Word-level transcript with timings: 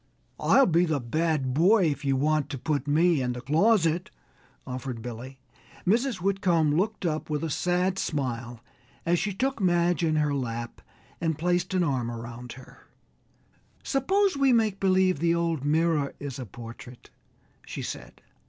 "I'll 0.39 0.65
be 0.65 0.85
the 0.85 0.99
bad 0.99 1.53
boy 1.53 1.83
if 1.91 2.03
you 2.03 2.15
want 2.15 2.49
to 2.49 2.57
put 2.57 2.87
me 2.87 3.21
in 3.21 3.33
the 3.33 3.41
closet," 3.41 4.09
offered 4.65 5.03
Billy. 5.03 5.37
Mrs. 5.85 6.15
Whitcomb 6.15 6.75
looked 6.75 7.05
up 7.05 7.29
with 7.29 7.43
a 7.43 7.51
sad 7.51 7.99
smile, 7.99 8.61
as 9.05 9.19
she 9.19 9.31
took 9.31 9.61
Madge 9.61 10.03
in 10.03 10.15
her 10.15 10.33
lap 10.33 10.81
and 11.21 11.37
placed 11.37 11.75
an 11.75 11.83
arm 11.83 12.09
around 12.09 12.53
him. 12.53 12.77
"Suppose 13.83 14.35
we 14.35 14.51
make 14.51 14.79
believe 14.79 15.19
the 15.19 15.35
old 15.35 15.63
mirror 15.63 16.15
is 16.19 16.39
a 16.39 16.47
portrait," 16.47 17.11
she 17.67 17.83
said. 17.83 18.23